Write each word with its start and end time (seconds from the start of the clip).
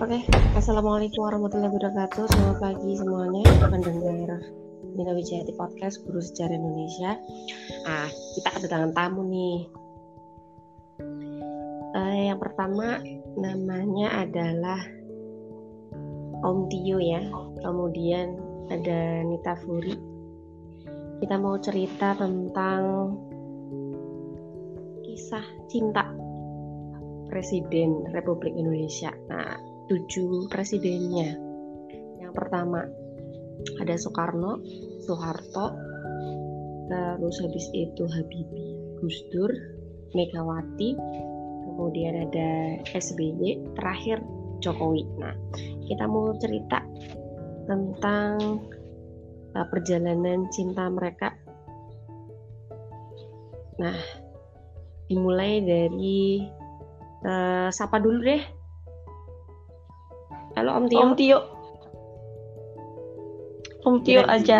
Oke, 0.00 0.24
Assalamualaikum 0.56 1.20
warahmatullahi 1.20 1.68
wabarakatuh. 1.68 2.24
Selamat 2.24 2.56
pagi 2.56 2.96
semuanya, 2.96 3.44
pendengar 3.60 4.40
Nina 4.96 5.12
Wijayati 5.12 5.52
Podcast 5.60 6.00
Guru 6.08 6.24
Sejarah 6.24 6.56
Indonesia. 6.56 7.20
Ah, 7.84 8.08
kita 8.08 8.48
kedatangan 8.56 8.96
tamu 8.96 9.28
nih. 9.28 9.89
Pertama 12.40 12.96
namanya 13.36 14.24
adalah 14.24 14.80
Om 16.40 16.72
Tio 16.72 16.96
ya. 16.96 17.20
Kemudian 17.60 18.40
ada 18.72 19.20
Nita 19.28 19.54
Furi. 19.60 19.92
Kita 21.20 21.36
mau 21.36 21.60
cerita 21.60 22.16
tentang 22.16 23.12
kisah 25.04 25.44
cinta 25.68 26.08
Presiden 27.28 28.08
Republik 28.08 28.56
Indonesia. 28.56 29.12
Nah, 29.28 29.54
tujuh 29.92 30.48
presidennya. 30.48 31.36
Yang 32.24 32.32
pertama 32.32 32.88
ada 33.84 33.94
Soekarno, 34.00 34.64
Soeharto, 35.04 35.76
terus 36.88 37.36
habis 37.44 37.66
itu 37.76 38.02
Habibie, 38.08 38.98
Gus 38.98 39.18
Dur, 39.28 39.52
Megawati, 40.16 40.96
kemudian 41.80 42.28
ada 42.28 42.76
SBY, 42.92 43.72
terakhir 43.72 44.20
Jokowi. 44.60 45.08
Nah, 45.16 45.32
kita 45.88 46.04
mau 46.04 46.36
cerita 46.36 46.84
tentang 47.64 48.60
uh, 49.56 49.66
perjalanan 49.72 50.44
cinta 50.52 50.92
mereka. 50.92 51.32
Nah, 53.80 53.96
dimulai 55.08 55.64
dari 55.64 56.44
uh, 57.24 57.72
sapa 57.72 57.96
dulu 57.96 58.28
deh. 58.28 58.44
Halo 60.60 60.76
Om 60.76 60.84
Tio. 60.84 61.00
Om 61.00 61.12
Tio. 61.16 61.38
Om 63.88 63.96
Tio 64.04 64.20
Kirain. 64.20 64.36
aja. 64.36 64.58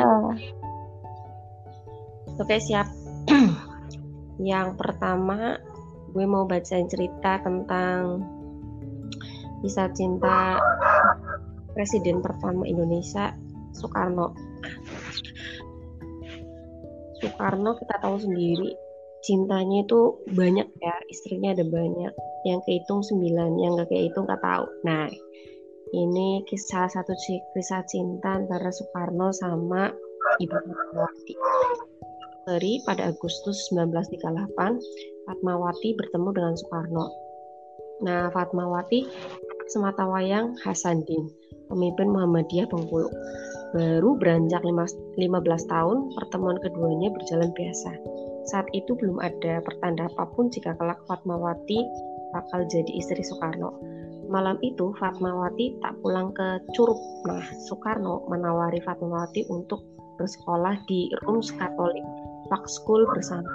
Oke 2.41 2.56
siap. 2.56 2.89
Yang 4.41 4.80
pertama 4.80 5.61
gue 6.11 6.25
mau 6.27 6.44
bacain 6.47 6.91
cerita 6.91 7.39
tentang 7.42 8.22
kisah 9.62 9.89
cinta 9.94 10.58
Presiden 11.70 12.19
pertama 12.19 12.67
Indonesia 12.67 13.30
Soekarno. 13.70 14.34
Soekarno 17.22 17.78
kita 17.78 17.94
tahu 18.02 18.17
sendiri 18.19 18.75
cintanya 19.22 19.86
itu 19.86 20.19
banyak 20.34 20.67
ya 20.83 20.97
istrinya 21.06 21.55
ada 21.55 21.62
banyak. 21.62 22.12
Yang 22.42 22.61
kehitung 22.67 23.05
sembilan 23.06 23.61
yang 23.61 23.78
gak 23.78 23.92
kehitung 23.92 24.27
gak 24.27 24.42
tahu. 24.42 24.67
Nah 24.83 25.06
ini 25.95 26.42
kisah 26.47 26.91
satu 26.91 27.14
kisah 27.55 27.86
cinta 27.86 28.34
antara 28.34 28.74
Soekarno 28.74 29.30
sama 29.30 29.95
Ibu 30.42 30.56
Fatmawati 30.58 31.34
Februari 32.41 32.80
pada 32.88 33.12
Agustus 33.12 33.69
1938 33.77 35.28
Fatmawati 35.28 35.92
bertemu 35.92 36.28
dengan 36.33 36.55
Soekarno 36.56 37.06
nah 38.00 38.33
Fatmawati 38.33 39.05
semata 39.69 40.08
wayang 40.08 40.56
Hasanuddin 40.64 41.28
pemimpin 41.68 42.08
Muhammadiyah 42.08 42.64
Bengkulu 42.72 43.12
baru 43.77 44.17
beranjak 44.17 44.64
lima- 44.64 44.89
15 45.20 45.68
tahun 45.68 46.17
pertemuan 46.17 46.56
keduanya 46.64 47.12
berjalan 47.12 47.52
biasa 47.52 47.92
saat 48.48 48.64
itu 48.73 48.96
belum 48.96 49.20
ada 49.20 49.61
pertanda 49.61 50.08
apa 50.08 50.24
pun 50.33 50.48
jika 50.48 50.73
kelak 50.80 50.96
Fatmawati 51.05 51.84
bakal 52.33 52.64
jadi 52.73 52.89
istri 52.96 53.20
Soekarno. 53.20 53.77
Malam 54.33 54.56
itu 54.64 54.96
Fatmawati 54.96 55.77
tak 55.83 55.98
pulang 56.00 56.33
ke 56.33 56.62
Curug. 56.73 56.98
Nah, 57.27 57.42
Soekarno 57.68 58.24
menawari 58.30 58.80
Fatmawati 58.80 59.45
untuk 59.52 59.83
bersekolah 60.17 60.77
di 60.89 61.11
Rums 61.27 61.52
Katolik 61.56 62.30
Park 62.50 62.66
School 62.66 63.06
bersama 63.14 63.46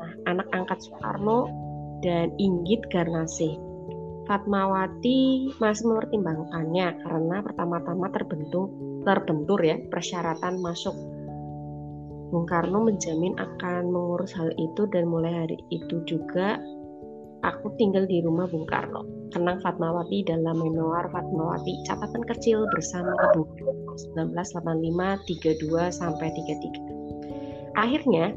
nah, 0.00 0.12
anak 0.26 0.48
angkat 0.56 0.80
Soekarno 0.80 1.52
dan 2.00 2.32
Inggit 2.40 2.88
Garnasih. 2.88 3.60
Fatmawati 4.26 5.54
masih 5.62 5.86
mempertimbangkannya 5.86 6.98
karena 6.98 7.36
pertama-tama 7.46 8.10
terbentuk 8.10 8.74
terbentur 9.06 9.62
ya 9.62 9.78
persyaratan 9.86 10.58
masuk 10.58 10.98
Bung 12.34 12.42
Karno 12.42 12.82
menjamin 12.82 13.38
akan 13.38 13.86
mengurus 13.94 14.34
hal 14.34 14.50
itu 14.58 14.90
dan 14.90 15.06
mulai 15.06 15.46
hari 15.46 15.62
itu 15.70 16.02
juga 16.10 16.58
aku 17.46 17.70
tinggal 17.78 18.02
di 18.10 18.18
rumah 18.18 18.50
Bung 18.50 18.66
Karno. 18.66 19.06
Kenang 19.30 19.62
Fatmawati 19.62 20.26
dalam 20.26 20.58
memoir 20.58 21.06
Fatmawati 21.14 21.86
catatan 21.86 22.26
kecil 22.26 22.66
bersama 22.74 23.14
Bung 23.30 23.46
Karno 23.54 23.94
1985 24.34 25.94
32 25.94 26.02
sampai 26.02 26.28
33. 26.34 26.95
Akhirnya 27.76 28.32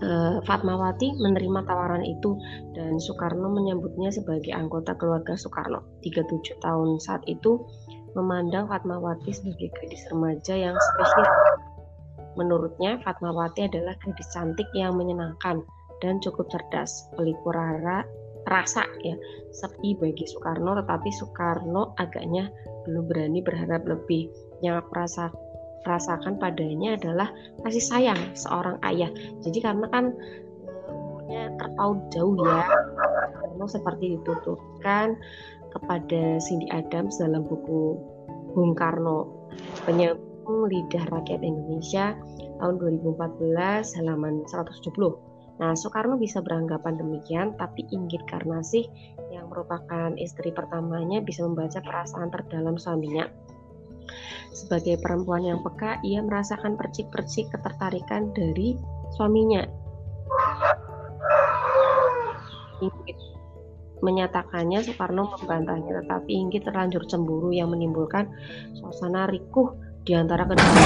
eh, 0.00 0.36
Fatmawati 0.46 1.18
menerima 1.18 1.66
tawaran 1.66 2.06
itu 2.06 2.38
dan 2.78 2.96
Soekarno 3.02 3.50
menyambutnya 3.50 4.14
sebagai 4.14 4.54
anggota 4.54 4.94
keluarga 4.94 5.34
Soekarno. 5.34 5.82
37 6.06 6.62
tahun 6.62 7.02
saat 7.02 7.26
itu 7.26 7.66
memandang 8.14 8.70
Fatmawati 8.70 9.34
sebagai 9.34 9.68
gadis 9.76 10.06
remaja 10.08 10.54
yang 10.56 10.76
spesial 10.78 11.28
Menurutnya, 12.36 13.00
Fatmawati 13.00 13.64
adalah 13.64 13.96
gadis 13.96 14.28
cantik 14.28 14.68
yang 14.76 15.00
menyenangkan 15.00 15.64
dan 16.04 16.20
cukup 16.20 16.52
cerdas, 16.52 17.08
pelipur 17.16 17.56
rara, 17.56 18.04
rasa 18.44 18.84
ya, 19.00 19.16
sepi 19.56 19.96
bagi 19.96 20.28
Soekarno, 20.28 20.76
tetapi 20.84 21.08
Soekarno 21.16 21.96
agaknya 21.96 22.52
belum 22.84 23.08
berani 23.08 23.40
berharap 23.40 23.88
lebih. 23.88 24.28
Yang 24.60 24.84
aku 24.84 24.92
rasa, 24.92 25.24
rasakan 25.86 26.36
padanya 26.36 26.98
adalah 26.98 27.30
kasih 27.62 27.80
sayang 27.80 28.20
seorang 28.34 28.76
ayah. 28.82 29.08
Jadi 29.40 29.58
karena 29.62 29.86
kan 29.88 30.12
umurnya 30.90 31.54
terpaut 31.56 31.98
jauh 32.10 32.34
ya, 32.42 32.66
Soekarno 33.56 33.66
seperti 33.70 34.04
dituturkan 34.18 35.16
kepada 35.72 36.42
Cindy 36.42 36.68
Adams 36.74 37.16
dalam 37.22 37.46
buku 37.46 37.96
Bung 38.52 38.76
Karno, 38.76 39.48
penyambung 39.84 40.68
Lidah 40.68 41.04
Rakyat 41.12 41.44
Indonesia 41.44 42.16
tahun 42.60 42.80
2014 42.80 43.96
halaman 44.00 44.44
170. 44.48 44.92
Nah, 45.56 45.72
Soekarno 45.72 46.20
bisa 46.20 46.44
beranggapan 46.44 47.00
demikian, 47.00 47.56
tapi 47.56 47.88
Inggit 47.88 48.20
Karnasih 48.28 48.84
yang 49.32 49.48
merupakan 49.48 50.12
istri 50.20 50.52
pertamanya 50.52 51.24
bisa 51.24 51.48
membaca 51.48 51.80
perasaan 51.80 52.28
terdalam 52.28 52.76
suaminya. 52.76 53.24
Sebagai 54.52 54.96
perempuan 55.00 55.44
yang 55.44 55.60
peka, 55.60 56.00
ia 56.00 56.24
merasakan 56.24 56.80
percik-percik 56.80 57.52
ketertarikan 57.52 58.32
dari 58.32 58.76
suaminya. 59.14 59.64
Inggit 62.80 63.16
menyatakannya 64.04 64.84
Soekarno 64.84 65.32
membantahnya, 65.40 66.04
tetapi 66.04 66.30
Inggit 66.36 66.68
terlanjur 66.68 67.08
cemburu 67.08 67.48
yang 67.52 67.72
menimbulkan 67.72 68.28
suasana 68.76 69.24
rikuh 69.24 69.72
di 70.04 70.12
antara 70.12 70.44
keduanya. 70.44 70.84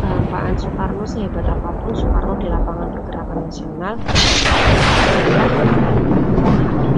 Kehampaan 0.00 0.54
Soekarno 0.56 1.04
sehebat 1.04 1.44
apa 1.44 1.70
pun 1.84 1.92
Soekarno 1.92 2.34
di 2.40 2.48
lapangan 2.48 2.88
pergerakan 2.96 3.38
nasional 3.46 3.94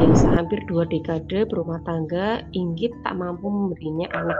biasa 0.02 0.34
hampir 0.34 0.58
dua 0.66 0.82
dekade 0.90 1.46
berumah 1.46 1.78
tangga 1.86 2.42
Inggit 2.58 2.90
tak 3.06 3.14
mampu 3.14 3.46
memberinya 3.46 4.10
anak 4.10 4.38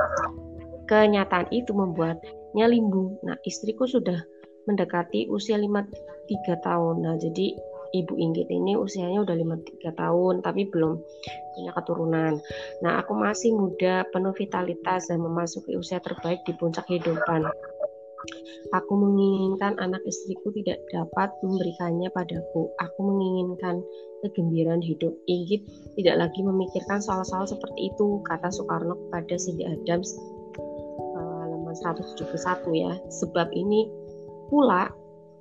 kenyataan 0.90 1.46
itu 1.54 1.70
membuatnya 1.70 2.66
limbung 2.66 3.14
nah 3.22 3.38
istriku 3.46 3.86
sudah 3.86 4.18
mendekati 4.66 5.30
usia 5.30 5.54
53 5.54 6.66
tahun 6.66 7.06
nah 7.06 7.14
jadi 7.14 7.54
Ibu 7.92 8.14
Inggit 8.18 8.48
ini 8.50 8.74
usianya 8.74 9.22
udah 9.22 9.36
53 9.38 10.00
tahun 10.00 10.34
tapi 10.40 10.64
belum 10.72 10.96
punya 11.52 11.70
keturunan. 11.76 12.40
Nah, 12.80 13.04
aku 13.04 13.12
masih 13.12 13.52
muda, 13.52 14.08
penuh 14.08 14.32
vitalitas 14.32 15.12
dan 15.12 15.20
memasuki 15.20 15.76
usia 15.76 16.00
terbaik 16.00 16.40
di 16.48 16.56
puncak 16.56 16.88
kehidupan. 16.88 17.44
Aku 18.72 18.92
menginginkan 18.94 19.76
anak 19.82 20.00
istriku 20.06 20.54
tidak 20.54 20.80
dapat 20.88 21.34
memberikannya 21.42 22.08
padaku. 22.14 22.70
Aku 22.80 22.98
menginginkan 23.02 23.82
kegembiraan 24.22 24.80
hidup. 24.80 25.12
Inggit 25.26 25.66
tidak 25.98 26.28
lagi 26.28 26.40
memikirkan 26.40 27.02
soal-soal 27.02 27.44
seperti 27.44 27.90
itu, 27.90 28.22
kata 28.24 28.48
Soekarno 28.48 28.94
kepada 29.08 29.34
Cindy 29.36 29.66
Adams 29.66 30.14
halaman 31.19 31.74
171 31.74 32.72
ya. 32.78 32.92
Sebab 33.10 33.50
ini 33.52 33.90
pula 34.48 34.92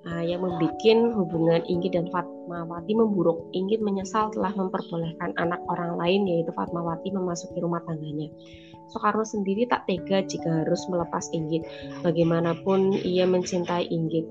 Nah, 0.01 0.25
yang 0.25 0.41
membuat 0.41 0.81
hubungan 1.13 1.61
Inggit 1.69 1.93
dan 1.93 2.09
Fatmawati 2.09 2.97
memburuk. 2.97 3.53
Inggit 3.53 3.85
menyesal 3.85 4.33
telah 4.33 4.49
memperbolehkan 4.57 5.37
anak 5.37 5.61
orang 5.69 5.93
lain 5.93 6.25
yaitu 6.25 6.49
Fatmawati 6.57 7.13
memasuki 7.13 7.61
rumah 7.61 7.85
tangganya. 7.85 8.25
Soekarno 8.91 9.23
sendiri 9.23 9.63
tak 9.71 9.87
tega 9.87 10.19
jika 10.27 10.67
harus 10.67 10.83
melepas 10.91 11.31
Inggit. 11.31 11.63
Bagaimanapun 12.03 12.99
ia 13.01 13.23
mencintai 13.23 13.87
Inggit. 13.87 14.27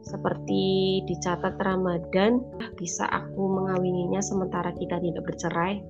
Seperti 0.00 1.04
dicatat 1.04 1.60
Ramadan, 1.60 2.40
bisa 2.80 3.04
aku 3.04 3.52
mengawininya 3.52 4.24
sementara 4.24 4.72
kita 4.72 4.96
tidak 4.96 5.28
bercerai. 5.28 5.84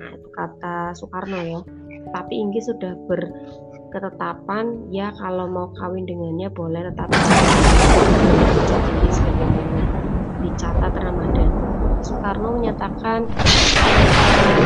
Nah, 0.00 0.10
itu 0.16 0.28
kata 0.32 0.96
Soekarno 0.96 1.38
ya. 1.44 1.60
Tapi 2.08 2.40
Inggit 2.40 2.64
sudah 2.64 2.96
berketetapan 3.04 4.88
ya 4.88 5.12
kalau 5.20 5.44
mau 5.52 5.68
kawin 5.76 6.08
dengannya 6.08 6.48
boleh 6.48 6.88
sebagaimana 9.12 9.80
dicatat 10.40 10.92
Ramadan. 10.96 11.50
Soekarno 12.00 12.48
menyatakan 12.56 13.26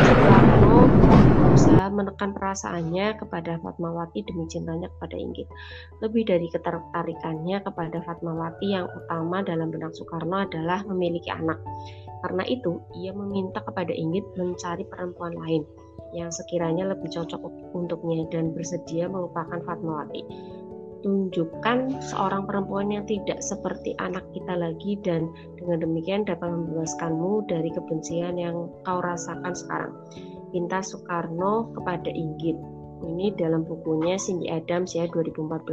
Soekarno 0.07 0.87
berusaha 1.41 1.82
menekan 1.93 2.33
perasaannya 2.33 3.21
kepada 3.21 3.61
Fatmawati 3.61 4.25
demi 4.25 4.49
cintanya 4.49 4.89
kepada 4.97 5.15
Inggit. 5.15 5.47
Lebih 6.01 6.25
dari 6.25 6.49
ketertarikannya 6.49 7.61
kepada 7.61 8.01
Fatmawati 8.03 8.67
yang 8.73 8.89
utama 8.89 9.45
dalam 9.45 9.69
benak 9.69 9.93
Soekarno 9.93 10.43
adalah 10.43 10.81
memiliki 10.89 11.29
anak. 11.29 11.61
Karena 12.25 12.43
itu, 12.49 12.81
ia 12.97 13.13
meminta 13.13 13.61
kepada 13.61 13.93
Inggit 13.93 14.25
mencari 14.35 14.83
perempuan 14.89 15.37
lain 15.37 15.63
yang 16.13 16.29
sekiranya 16.29 16.93
lebih 16.93 17.09
cocok 17.09 17.41
untuknya 17.73 18.25
dan 18.29 18.53
bersedia 18.53 19.09
melupakan 19.09 19.61
Fatmawati. 19.65 20.23
Tunjukkan 21.03 21.99
seorang 21.99 22.47
perempuan 22.47 22.87
yang 22.87 23.03
tidak 23.03 23.43
seperti 23.43 23.91
anak 23.99 24.23
kita 24.31 24.55
lagi 24.55 24.95
dan 25.03 25.27
dengan 25.59 25.83
demikian 25.83 26.23
dapat 26.23 26.47
membebaskanmu 26.47 27.43
dari 27.51 27.67
kebencian 27.75 28.39
yang 28.39 28.71
kau 28.87 29.03
rasakan 29.03 29.51
sekarang 29.51 29.91
pinta 30.53 30.85
Soekarno 30.85 31.73
kepada 31.73 32.13
Inggit. 32.13 32.55
Ini 33.03 33.35
dalam 33.35 33.67
bukunya 33.67 34.15
Cindy 34.15 34.47
Adams 34.47 34.95
ya 34.95 35.09
2014 35.11 35.67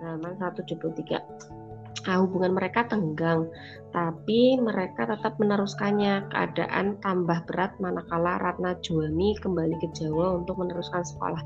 halaman 0.00 0.34
173. 0.40 1.66
Nah, 2.06 2.22
hubungan 2.22 2.54
mereka 2.54 2.86
tenggang, 2.86 3.50
tapi 3.90 4.54
mereka 4.62 5.10
tetap 5.10 5.36
meneruskannya. 5.42 6.30
Keadaan 6.30 7.02
tambah 7.02 7.42
berat 7.50 7.74
manakala 7.82 8.38
Ratna 8.38 8.78
Juwani 8.78 9.34
kembali 9.42 9.74
ke 9.82 9.90
Jawa 9.90 10.38
untuk 10.38 10.62
meneruskan 10.62 11.02
sekolah. 11.02 11.42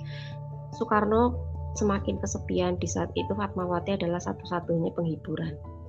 Soekarno 0.76 1.34
semakin 1.80 2.20
kesepian 2.20 2.76
di 2.76 2.86
saat 2.86 3.08
itu 3.16 3.32
Fatmawati 3.32 3.96
adalah 3.96 4.20
satu-satunya 4.20 4.92
penghiburan. 4.92 5.79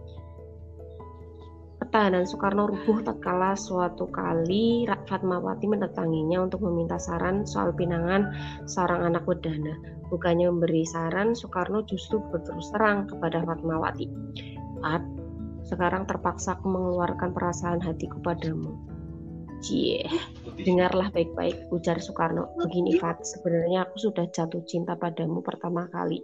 Pertahanan 1.91 2.23
Soekarno 2.23 2.71
rubuh 2.71 3.03
tatkala 3.03 3.51
suatu 3.51 4.07
kali 4.07 4.87
Fatmawati 4.87 5.67
mendatanginya 5.67 6.47
untuk 6.47 6.63
meminta 6.63 6.95
saran 6.95 7.43
soal 7.43 7.75
pinangan 7.75 8.31
seorang 8.63 9.11
anak 9.11 9.27
wedana. 9.27 9.75
Bukannya 10.07 10.47
memberi 10.47 10.87
saran, 10.87 11.35
Soekarno 11.35 11.83
justru 11.83 12.23
berterus 12.31 12.71
terang 12.71 13.11
kepada 13.11 13.43
Fatmawati. 13.43 14.07
Fat, 14.79 15.03
sekarang 15.67 16.07
terpaksa 16.07 16.55
aku 16.55 16.71
mengeluarkan 16.71 17.35
perasaan 17.35 17.83
hatiku 17.83 18.23
padamu. 18.23 18.71
Cie, 19.59 20.07
dengarlah 20.63 21.11
baik-baik, 21.11 21.67
ujar 21.75 21.99
Soekarno. 21.99 22.55
Begini 22.55 22.95
Fat, 23.03 23.19
sebenarnya 23.27 23.83
aku 23.83 23.99
sudah 23.99 24.31
jatuh 24.31 24.63
cinta 24.63 24.95
padamu 24.95 25.43
pertama 25.43 25.91
kali. 25.91 26.23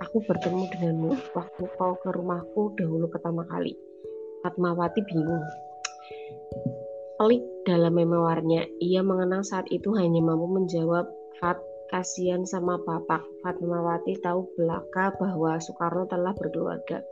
Aku 0.00 0.24
bertemu 0.24 0.72
denganmu 0.72 1.36
waktu 1.36 1.68
kau 1.76 2.00
ke 2.00 2.08
rumahku 2.16 2.72
dahulu 2.80 3.12
pertama 3.12 3.44
kali. 3.44 3.76
Fatmawati 4.46 5.02
bingung. 5.10 5.42
Pelik 7.18 7.42
dalam 7.66 7.98
memoarnya, 7.98 8.62
ia 8.78 9.02
mengenang 9.02 9.42
saat 9.42 9.66
itu 9.74 9.90
hanya 9.98 10.22
mampu 10.22 10.46
menjawab, 10.46 11.10
Fat, 11.42 11.58
kasihan 11.90 12.46
sama 12.46 12.78
bapak. 12.78 13.26
Fatmawati 13.42 14.22
tahu 14.22 14.46
belaka 14.54 15.10
bahwa 15.18 15.58
Soekarno 15.58 16.06
telah 16.06 16.30
berkeluarga. 16.38 17.02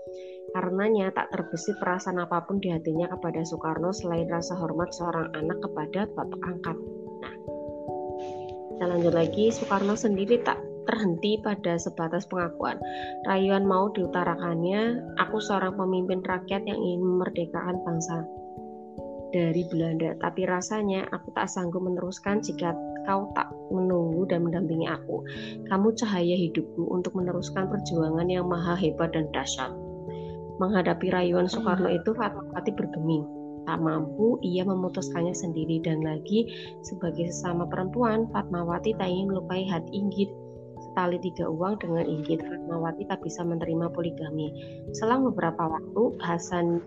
Karenanya 0.54 1.10
tak 1.10 1.34
terbesit 1.34 1.74
perasaan 1.82 2.22
apa 2.22 2.46
pun 2.46 2.62
di 2.62 2.70
hatinya 2.70 3.10
kepada 3.10 3.42
Soekarno 3.42 3.90
selain 3.90 4.30
rasa 4.30 4.54
hormat 4.54 4.94
seorang 4.94 5.34
anak 5.34 5.58
kepada 5.58 6.06
bapak 6.14 6.38
angkat. 6.38 6.78
Nah, 7.18 7.34
kita 8.70 8.84
lanjut 8.94 9.10
lagi, 9.10 9.50
Soekarno 9.50 9.98
sendiri 9.98 10.38
tak 10.46 10.62
terhenti 10.86 11.40
pada 11.40 11.76
sebatas 11.76 12.28
pengakuan. 12.28 12.80
Rayuan 13.28 13.64
mau 13.68 13.90
diutarakannya, 13.92 15.00
aku 15.20 15.40
seorang 15.40 15.76
pemimpin 15.76 16.20
rakyat 16.24 16.64
yang 16.64 16.78
ingin 16.78 17.02
memerdekakan 17.02 17.80
bangsa 17.84 18.24
dari 19.34 19.66
Belanda. 19.66 20.14
Tapi 20.22 20.46
rasanya 20.46 21.10
aku 21.10 21.34
tak 21.34 21.50
sanggup 21.50 21.82
meneruskan 21.82 22.38
jika 22.38 22.70
kau 23.04 23.34
tak 23.34 23.50
menunggu 23.74 24.24
dan 24.30 24.46
mendampingi 24.46 24.86
aku. 24.86 25.26
Kamu 25.66 25.92
cahaya 25.98 26.38
hidupku 26.38 26.86
untuk 26.88 27.18
meneruskan 27.18 27.66
perjuangan 27.66 28.30
yang 28.30 28.46
maha 28.46 28.78
hebat 28.78 29.10
dan 29.12 29.26
dahsyat. 29.34 29.74
Menghadapi 30.62 31.10
rayuan 31.10 31.50
Soekarno 31.50 31.90
itu 31.90 32.14
Fatmawati 32.14 32.70
bergeming. 32.78 33.26
Tak 33.64 33.80
mampu, 33.80 34.36
ia 34.44 34.62
memutuskannya 34.62 35.32
sendiri 35.32 35.80
dan 35.80 36.04
lagi 36.04 36.46
sebagai 36.84 37.32
sesama 37.32 37.64
perempuan, 37.66 38.28
Fatmawati 38.30 38.92
tak 38.94 39.08
ingin 39.08 39.32
melukai 39.32 39.64
hati 39.66 39.88
Inggit 39.98 40.30
tali 40.94 41.18
tiga 41.20 41.50
uang 41.50 41.78
dengan 41.82 42.06
Inggit 42.06 42.40
Fatmawati 42.42 43.04
tak 43.10 43.20
bisa 43.22 43.42
menerima 43.42 43.90
poligami. 43.90 44.54
Selang 44.94 45.26
beberapa 45.26 45.66
waktu, 45.66 46.02
Hasan 46.22 46.80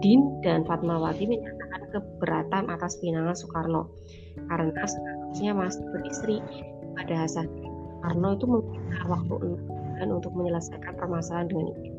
Din 0.00 0.40
dan 0.44 0.64
Fatmawati 0.68 1.24
menyatakan 1.24 1.82
keberatan 1.94 2.68
atas 2.68 2.98
pinangan 3.00 3.36
Soekarno 3.36 3.88
karena 4.50 4.84
seharusnya 4.84 5.52
masih 5.56 5.84
beristri 5.94 6.36
pada 6.98 7.24
Hasan 7.24 7.46
Soekarno 8.04 8.36
itu 8.36 8.44
meminta 8.44 9.00
waktu 9.08 9.34
bulan 9.94 10.10
untuk 10.10 10.32
menyelesaikan 10.36 10.92
permasalahan 10.98 11.48
dengan 11.48 11.72
Inggit. 11.72 11.94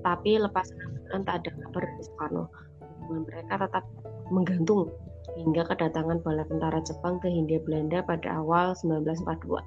Tapi 0.00 0.30
lepas 0.40 0.72
enam 1.10 1.20
tak 1.26 1.44
ada 1.44 1.50
kabar 1.52 1.82
dari 1.84 2.02
Soekarno. 2.06 2.44
Hubungan 2.80 3.22
mereka 3.28 3.54
tetap 3.68 3.84
menggantung 4.30 4.88
hingga 5.36 5.62
kedatangan 5.68 6.24
bala 6.24 6.48
tentara 6.48 6.80
Jepang 6.80 7.20
ke 7.20 7.28
Hindia 7.28 7.60
Belanda 7.60 8.00
pada 8.00 8.40
awal 8.40 8.72
1942. 8.78 9.60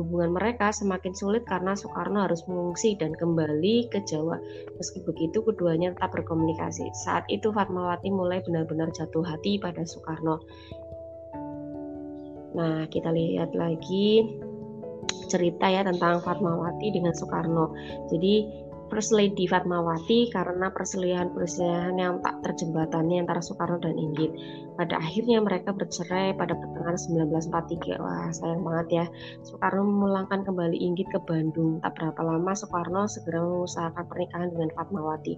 Hubungan 0.00 0.32
mereka 0.32 0.72
semakin 0.72 1.12
sulit 1.12 1.44
karena 1.44 1.76
Soekarno 1.76 2.24
harus 2.24 2.40
mengungsi 2.48 2.96
dan 2.96 3.12
kembali 3.12 3.92
ke 3.92 4.00
Jawa. 4.08 4.40
Meski 4.80 5.04
begitu, 5.04 5.44
keduanya 5.44 5.92
tetap 5.92 6.16
berkomunikasi. 6.16 6.88
Saat 7.04 7.28
itu 7.28 7.52
Fatmawati 7.52 8.08
mulai 8.08 8.40
benar-benar 8.40 8.88
jatuh 8.96 9.20
hati 9.20 9.60
pada 9.60 9.84
Soekarno. 9.84 10.40
Nah, 12.56 12.88
kita 12.88 13.12
lihat 13.12 13.52
lagi 13.52 14.24
cerita 15.28 15.68
ya 15.68 15.84
tentang 15.84 16.24
Fatmawati 16.24 16.88
dengan 16.88 17.12
Soekarno. 17.12 17.76
Jadi 18.08 18.48
Lady 18.92 19.48
Fatmawati 19.48 20.28
karena 20.28 20.68
perselisihan-perselisihan 20.68 21.96
yang 21.96 22.20
tak 22.20 22.44
terjembatani 22.44 23.24
antara 23.24 23.40
Soekarno 23.40 23.80
dan 23.80 23.96
Inggit. 23.96 24.36
Pada 24.76 25.00
akhirnya 25.00 25.40
mereka 25.40 25.72
bercerai 25.72 26.36
pada 26.36 26.52
pertengahan 26.52 27.00
1943. 27.48 27.96
Wah, 28.04 28.28
sayang 28.36 28.60
banget 28.60 28.88
ya. 28.92 29.04
Soekarno 29.48 29.88
memulangkan 29.88 30.44
kembali 30.44 30.76
Inggit 30.76 31.08
ke 31.08 31.24
Bandung. 31.24 31.80
Tak 31.80 31.96
berapa 31.96 32.20
lama 32.20 32.52
Soekarno 32.52 33.08
segera 33.08 33.40
mengusahakan 33.40 34.04
pernikahan 34.04 34.52
dengan 34.52 34.68
Fatmawati. 34.76 35.34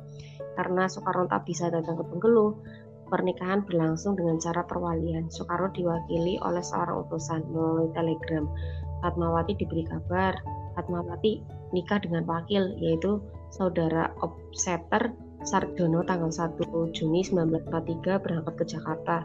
Karena 0.58 0.90
Soekarno 0.90 1.30
tak 1.30 1.46
bisa 1.46 1.70
datang 1.70 1.94
ke 1.94 2.04
Bengkulu, 2.10 2.58
pernikahan 3.06 3.62
berlangsung 3.62 4.18
dengan 4.18 4.42
cara 4.42 4.66
perwalian. 4.66 5.30
Soekarno 5.30 5.70
diwakili 5.70 6.42
oleh 6.42 6.62
seorang 6.66 7.06
utusan 7.06 7.46
melalui 7.54 7.86
telegram. 7.94 8.50
Fatmawati 8.98 9.54
diberi 9.54 9.86
kabar 9.86 10.34
Fatmawati 10.74 11.40
nikah 11.70 12.02
dengan 12.02 12.26
wakil 12.26 12.74
yaitu 12.82 13.22
saudara 13.54 14.10
Obseter 14.18 15.14
Sardono 15.46 16.02
tanggal 16.02 16.34
1 16.34 16.58
Juni 16.90 17.22
1943 17.22 18.18
berangkat 18.18 18.54
ke 18.58 18.64
Jakarta. 18.74 19.16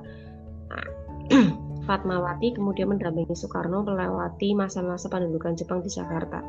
Nah, 0.69 0.88
Fatmawati 1.89 2.53
kemudian 2.53 2.93
mendampingi 2.93 3.33
Soekarno 3.33 3.81
melewati 3.81 4.53
masa-masa 4.53 5.09
pendudukan 5.09 5.57
Jepang 5.57 5.81
di 5.81 5.89
Jakarta. 5.89 6.43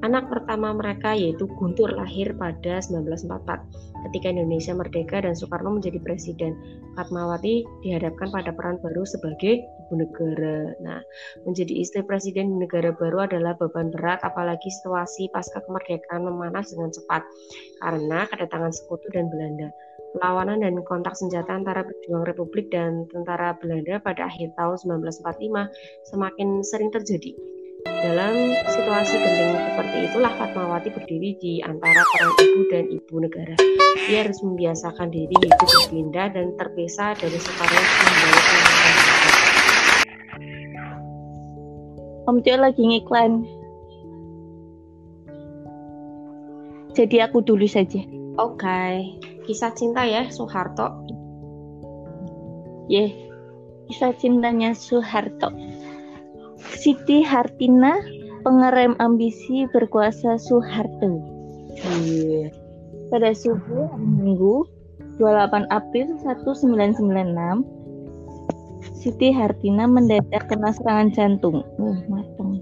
Anak 0.00 0.32
pertama 0.32 0.72
mereka 0.72 1.12
yaitu 1.12 1.44
Guntur 1.60 1.92
lahir 1.92 2.32
pada 2.40 2.80
1944 2.80 4.08
ketika 4.08 4.32
Indonesia 4.32 4.72
merdeka 4.72 5.20
dan 5.20 5.36
Soekarno 5.36 5.76
menjadi 5.76 6.00
presiden. 6.00 6.56
Fatmawati 6.96 7.68
dihadapkan 7.84 8.32
pada 8.32 8.48
peran 8.56 8.80
baru 8.80 9.04
sebagai 9.04 9.60
ibu 9.60 9.94
negara. 10.00 10.72
Nah, 10.80 11.04
menjadi 11.44 11.84
istri 11.84 12.00
presiden 12.00 12.56
di 12.56 12.64
negara 12.64 12.96
baru 12.96 13.28
adalah 13.28 13.52
beban 13.60 13.92
berat 13.92 14.24
apalagi 14.24 14.72
situasi 14.80 15.28
pasca 15.36 15.60
kemerdekaan 15.68 16.24
memanas 16.24 16.72
dengan 16.72 16.88
cepat 16.96 17.20
karena 17.84 18.24
kedatangan 18.32 18.72
sekutu 18.72 19.04
dan 19.12 19.28
Belanda. 19.28 19.68
Perlawanan 20.16 20.64
dan 20.64 20.80
kontak 20.88 21.12
senjata 21.12 21.52
antara 21.52 21.84
pejuang 21.84 22.24
Republik 22.24 22.72
dan 22.72 23.04
tentara 23.12 23.52
Belanda 23.60 24.00
pada 24.00 24.32
akhir 24.32 24.56
tahun 24.56 25.04
1945 25.04 26.08
semakin 26.08 26.48
sering 26.64 26.88
terjadi 26.90 27.36
Dalam 27.86 28.34
situasi 28.76 29.16
genting 29.16 29.56
seperti 29.56 29.96
itulah 30.10 30.32
Fatmawati 30.36 30.92
berdiri 30.92 31.36
di 31.40 31.52
antara 31.64 32.04
peran 32.12 32.32
ibu 32.36 32.60
dan 32.68 32.84
ibu 32.92 33.14
negara. 33.16 33.54
Ia 34.12 34.28
harus 34.28 34.40
membiasakan 34.44 35.08
diri 35.08 35.32
hidup 35.32 35.56
berpindah 35.64 36.28
dan 36.36 36.52
terpisah 36.60 37.16
dari 37.16 37.38
separuh 37.40 37.80
membawa 37.80 38.40
Om 42.28 42.36
Tio 42.44 42.56
lagi 42.60 42.82
ngiklan. 42.84 43.32
Jadi 46.92 47.16
aku 47.24 47.40
dulu 47.40 47.64
saja. 47.64 48.04
Oke, 48.36 48.60
okay. 48.60 48.92
kisah 49.48 49.72
cinta 49.72 50.04
ya 50.04 50.28
Soeharto. 50.28 51.06
Ye, 52.90 53.08
yeah. 53.08 53.10
kisah 53.88 54.12
cintanya 54.18 54.76
Soeharto. 54.76 55.69
Siti 56.76 57.24
Hartina, 57.24 57.96
pengerem 58.44 58.96
ambisi 59.00 59.64
berkuasa 59.72 60.36
Soeharto. 60.36 61.20
Yeah. 62.04 62.52
Pada 63.08 63.32
subuh 63.34 63.90
Minggu 63.96 64.68
28 65.18 65.66
April 65.72 66.20
1996, 66.22 67.64
Siti 69.00 69.32
Hartina 69.32 69.88
mendadak 69.88 70.48
kena 70.48 70.72
serangan 70.76 71.08
jantung. 71.12 71.64
Oh, 71.80 71.96
matang. 72.08 72.60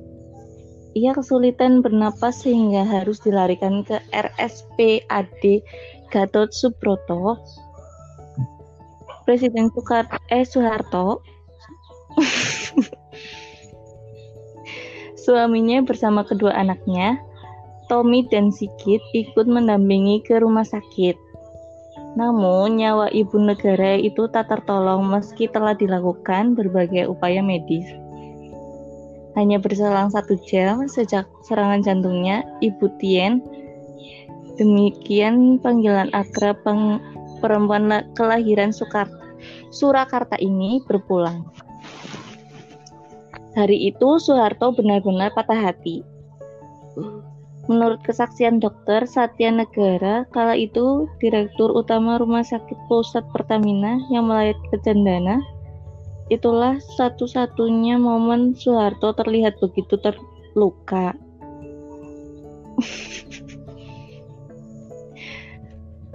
Ia 0.99 1.15
kesulitan 1.15 1.79
bernapas 1.79 2.43
sehingga 2.43 2.83
harus 2.83 3.23
dilarikan 3.23 3.87
ke 3.87 4.03
RSPAD 4.11 5.63
Gatot 6.11 6.51
Subroto. 6.51 7.39
Presiden 9.29 9.69
Soekarno 9.77 10.17
eh 10.33 10.41
Soeharto 10.43 11.21
Suaminya 15.29 15.85
bersama 15.85 16.25
kedua 16.25 16.57
anaknya, 16.57 17.21
Tommy 17.93 18.25
dan 18.33 18.49
Sigit, 18.49 19.05
ikut 19.13 19.45
mendampingi 19.45 20.25
ke 20.25 20.41
rumah 20.41 20.65
sakit. 20.65 21.21
Namun, 22.17 22.81
nyawa 22.81 23.13
ibu 23.13 23.37
negara 23.37 24.01
itu 24.01 24.25
tak 24.33 24.49
tertolong 24.49 25.05
meski 25.05 25.45
telah 25.53 25.77
dilakukan 25.77 26.57
berbagai 26.57 27.13
upaya 27.13 27.45
medis. 27.45 27.85
Hanya 29.37 29.61
berselang 29.61 30.09
satu 30.09 30.33
jam 30.49 30.89
sejak 30.89 31.29
serangan 31.45 31.85
jantungnya, 31.85 32.49
Ibu 32.65 32.89
Tien, 32.97 33.45
demikian 34.57 35.61
panggilan 35.61 36.09
akrab 36.17 36.57
peng 36.65 37.05
perempuan 37.45 37.93
kelahiran 38.17 38.73
Sukarta, 38.73 39.13
Surakarta 39.69 40.41
ini 40.41 40.81
berpulang. 40.89 41.68
Hari 43.59 43.91
itu 43.91 44.23
Soeharto 44.23 44.71
benar-benar 44.71 45.35
patah 45.35 45.59
hati. 45.59 46.07
Menurut 47.67 47.99
kesaksian 48.07 48.63
dokter 48.63 49.03
Satya 49.03 49.51
Negara, 49.51 50.23
kala 50.31 50.55
itu 50.55 51.11
Direktur 51.19 51.75
Utama 51.75 52.23
Rumah 52.23 52.47
Sakit 52.47 52.79
Pusat 52.87 53.27
Pertamina 53.35 53.99
yang 54.15 54.31
melayat 54.31 54.55
ke 54.71 54.79
Cendana, 54.87 55.43
itulah 56.31 56.79
satu-satunya 56.95 57.99
momen 57.99 58.55
Soeharto 58.55 59.11
terlihat 59.19 59.59
begitu 59.59 59.99
terluka. 59.99 61.19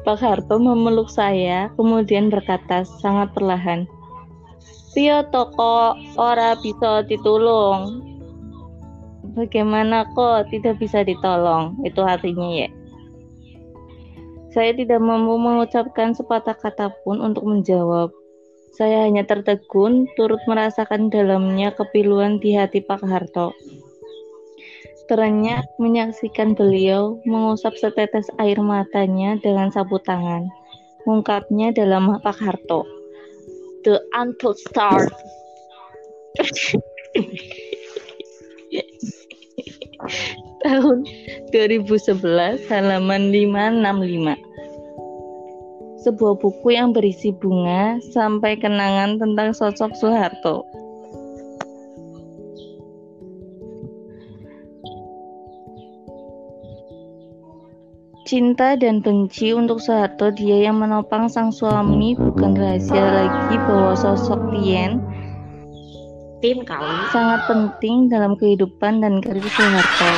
Pak 0.07 0.19
Harto 0.23 0.63
memeluk 0.63 1.12
saya, 1.12 1.67
kemudian 1.75 2.31
berkata 2.31 2.88
sangat 3.03 3.35
perlahan, 3.35 3.83
Pio 4.93 5.25
toko 5.33 5.97
ora 6.21 6.53
bisa 6.62 7.01
ditolong. 7.09 7.97
Bagaimana 9.33 10.05
kok 10.13 10.53
tidak 10.53 10.77
bisa 10.77 11.01
ditolong? 11.01 11.73
Itu 11.81 12.05
artinya 12.05 12.45
ya. 12.53 12.69
Saya 14.53 14.77
tidak 14.77 15.01
mampu 15.01 15.33
mengucapkan 15.41 16.13
sepatah 16.13 16.53
kata 16.53 16.93
pun 17.01 17.25
untuk 17.25 17.41
menjawab. 17.41 18.13
Saya 18.77 19.09
hanya 19.09 19.25
tertegun, 19.25 20.05
turut 20.13 20.38
merasakan 20.45 21.09
dalamnya 21.09 21.73
kepiluan 21.73 22.38
di 22.38 22.53
hati 22.53 22.85
Pak 22.85 23.01
Harto. 23.01 23.50
Terenyak 25.09 25.65
menyaksikan 25.81 26.53
beliau 26.53 27.17
mengusap 27.25 27.73
setetes 27.81 28.29
air 28.38 28.62
matanya 28.62 29.41
dengan 29.41 29.73
sapu 29.73 29.97
tangan. 30.05 30.53
Mengungkapnya 31.09 31.73
dalam 31.73 32.13
Pak 32.21 32.38
Harto 32.38 33.02
the 33.83 34.01
untold 34.15 34.57
stars. 34.57 35.11
Tahun 40.63 40.97
2011 41.51 42.71
halaman 42.71 43.31
565. 43.31 44.39
Sebuah 46.03 46.35
buku 46.35 46.75
yang 46.75 46.91
berisi 46.91 47.31
bunga 47.31 47.95
sampai 48.11 48.59
kenangan 48.59 49.23
tentang 49.23 49.55
sosok 49.55 49.95
Soeharto. 49.95 50.67
Cinta 58.33 58.73
dan 58.73 58.97
benci 58.97 59.53
untuk 59.53 59.77
Soeharto 59.77 60.33
dia 60.33 60.65
yang 60.65 60.81
menopang 60.81 61.29
sang 61.29 61.53
suami 61.53 62.17
bukan 62.17 62.57
rahasia 62.57 62.97
lagi 62.97 63.61
bahwa 63.61 63.93
sosok 63.93 64.49
Tien 64.49 64.97
Tin 66.41 66.65
kali 66.65 66.97
sangat 67.13 67.45
penting 67.45 68.09
dalam 68.09 68.33
kehidupan 68.33 69.05
dan 69.05 69.21
karir 69.21 69.45
Soeharto. 69.53 70.11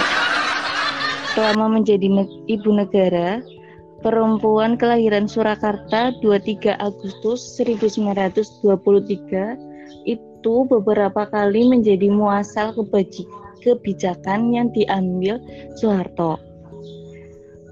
Selama 1.35 1.75
menjadi 1.75 2.07
ne 2.07 2.23
ibu 2.47 2.71
negara, 2.71 3.43
perempuan 3.99 4.79
kelahiran 4.79 5.27
Surakarta 5.27 6.15
23 6.23 6.71
Agustus 6.71 7.59
1923 7.59 10.07
itu 10.07 10.55
beberapa 10.71 11.27
kali 11.27 11.67
menjadi 11.67 12.07
muasal 12.07 12.71
kebijakan 13.59 14.55
yang 14.55 14.71
diambil 14.71 15.35
Soeharto 15.75 16.44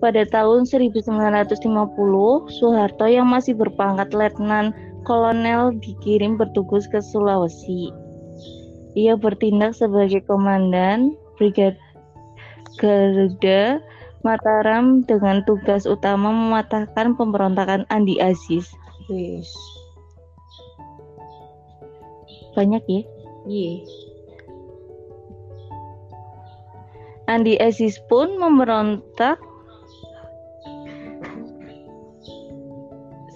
pada 0.04 0.28
tahun 0.28 0.68
1950, 0.68 1.08
Soeharto 2.60 3.08
yang 3.08 3.32
masih 3.32 3.56
berpangkat 3.56 4.12
letnan 4.12 4.76
kolonel 5.08 5.72
dikirim 5.80 6.36
bertugas 6.36 6.84
ke 6.92 7.00
Sulawesi. 7.00 7.88
Ia 9.00 9.16
bertindak 9.16 9.80
sebagai 9.80 10.20
komandan 10.28 11.16
Brigade 11.40 11.80
Garuda 12.84 13.80
Mataram 14.28 15.08
dengan 15.08 15.40
tugas 15.48 15.88
utama 15.88 16.36
mematahkan 16.36 17.16
pemberontakan 17.16 17.88
Andi 17.88 18.20
Aziz. 18.20 18.68
Yes. 19.08 19.48
Banyak 22.60 22.84
ya? 22.92 23.02
Iya. 23.48 23.76
Andi 27.32 27.56
Aziz 27.60 28.00
pun 28.12 28.36
memberontak 28.36 29.40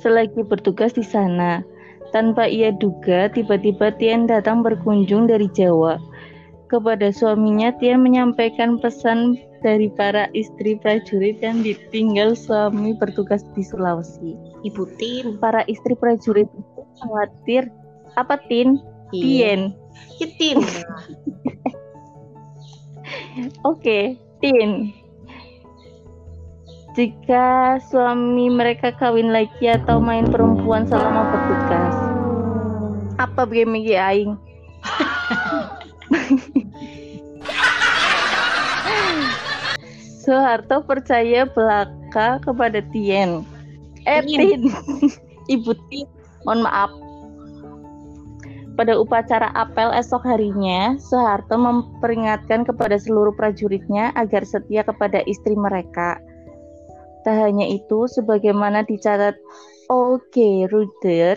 selagi 0.02 0.46
bertugas 0.46 0.94
di 0.94 1.06
sana. 1.06 1.62
Tanpa 2.16 2.48
ia 2.48 2.72
duga, 2.72 3.28
tiba-tiba 3.28 3.92
Tian 4.00 4.32
datang 4.32 4.64
berkunjung 4.64 5.28
dari 5.28 5.52
Jawa. 5.52 6.00
Kepada 6.72 7.12
suaminya, 7.12 7.72
Tian 7.80 8.04
menyampaikan 8.04 8.80
pesan 8.80 9.36
dari 9.60 9.92
para 9.92 10.32
istri 10.32 10.80
prajurit 10.80 11.44
yang 11.44 11.64
ditinggal 11.64 12.36
suami 12.36 12.96
bertugas 12.96 13.44
di 13.56 13.64
Sulawesi. 13.64 14.36
Ibu 14.64 14.84
Tin. 14.96 15.26
Para 15.40 15.64
istri 15.68 15.96
prajurit 16.00 16.48
itu 16.48 16.82
khawatir. 17.04 17.68
Apa 18.16 18.40
Tin? 18.48 18.80
Tien. 19.12 19.76
Tin. 20.20 20.60
Oke, 23.72 24.20
Tin 24.44 24.92
jika 26.98 27.78
suami 27.94 28.50
mereka 28.50 28.90
kawin 28.98 29.30
lagi 29.30 29.70
atau 29.70 30.02
main 30.02 30.26
perempuan 30.26 30.90
selama 30.90 31.30
bertugas. 31.30 31.94
Apa 33.22 33.46
begini 33.46 33.94
aing? 33.94 34.34
Soeharto 40.26 40.82
percaya 40.90 41.46
belaka 41.46 42.42
kepada 42.42 42.82
Tien. 42.90 43.46
Eh, 44.10 44.26
Tin. 44.26 44.74
Ibu 45.54 45.78
Tin. 45.94 46.10
Mohon 46.50 46.66
maaf. 46.66 46.90
Pada 48.74 48.98
upacara 48.98 49.54
apel 49.54 49.94
esok 49.94 50.26
harinya, 50.26 50.98
Soeharto 50.98 51.62
memperingatkan 51.62 52.66
kepada 52.66 52.98
seluruh 52.98 53.38
prajuritnya 53.38 54.10
agar 54.18 54.42
setia 54.42 54.82
kepada 54.82 55.22
istri 55.30 55.54
mereka 55.54 56.18
Tak 57.28 57.36
hanya 57.44 57.68
itu, 57.68 58.08
sebagaimana 58.08 58.88
dicatat 58.88 59.36
O.G. 59.92 60.64
Ruder 60.72 61.36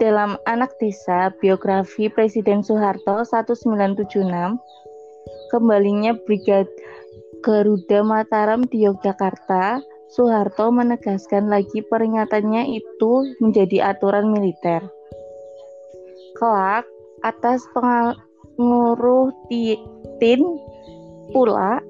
dalam 0.00 0.40
Anak 0.48 0.72
Desa 0.80 1.28
Biografi 1.44 2.08
Presiden 2.08 2.64
Soeharto 2.64 3.20
1976, 3.20 4.56
kembalinya 5.52 6.16
Brigade 6.24 6.72
Garuda 7.44 8.00
Mataram 8.00 8.64
di 8.64 8.88
Yogyakarta, 8.88 9.84
Soeharto 10.16 10.72
menegaskan 10.72 11.52
lagi 11.52 11.84
peringatannya 11.92 12.80
itu 12.80 13.12
menjadi 13.44 13.92
aturan 13.92 14.32
militer. 14.32 14.80
Kelak, 16.40 16.88
atas 17.28 17.60
pengaruh 17.76 19.36
Tin 20.16 20.40
pula 21.36 21.84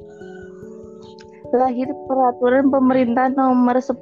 lahir 1.56 1.88
peraturan 2.04 2.68
pemerintah 2.68 3.32
nomor 3.32 3.80
10 3.80 3.96